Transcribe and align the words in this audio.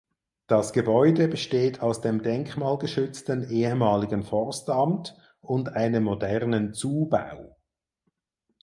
Das 0.47 0.73
Gebäude 0.73 1.27
besteht 1.27 1.81
aus 1.81 2.01
dem 2.01 2.23
denkmalgeschützten 2.23 3.47
ehemaligen 3.51 4.23
Forstamt 4.23 5.15
und 5.41 5.75
einem 5.75 6.05
modernen 6.05 6.73
Zubau. 6.73 7.55